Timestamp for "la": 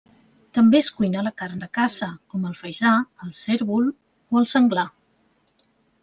1.25-1.31